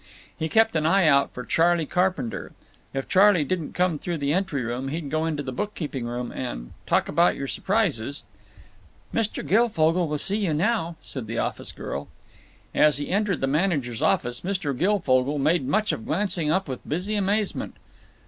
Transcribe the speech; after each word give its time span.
He 0.35 0.49
kept 0.49 0.75
an 0.75 0.83
eye 0.83 1.07
out 1.07 1.29
for 1.31 1.43
Charley 1.45 1.85
Carpenter. 1.85 2.53
If 2.91 3.07
Charley 3.07 3.43
didn't 3.43 3.73
come 3.75 3.99
through 3.99 4.17
the 4.17 4.33
entry 4.33 4.63
room 4.63 4.87
he'd 4.87 5.11
go 5.11 5.27
into 5.27 5.43
the 5.43 5.51
bookkeeping 5.51 6.07
room, 6.07 6.31
and—"talk 6.31 7.07
about 7.07 7.35
your 7.35 7.45
surprises—" 7.45 8.23
"Mr. 9.13 9.47
Guilfogle 9.47 10.07
will 10.07 10.17
see 10.17 10.37
you 10.37 10.55
now," 10.55 10.95
said 11.03 11.27
the 11.27 11.37
office 11.37 11.71
girl. 11.71 12.07
As 12.73 12.97
he 12.97 13.09
entered 13.11 13.41
the 13.41 13.45
manager's 13.45 14.01
office 14.01 14.41
Mr. 14.41 14.75
Guilfogle 14.75 15.37
made 15.37 15.67
much 15.67 15.91
of 15.91 16.07
glancing 16.07 16.49
up 16.49 16.67
with 16.67 16.79
busy 16.89 17.13
amazement. 17.13 17.75